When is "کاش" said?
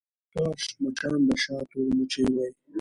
0.33-0.63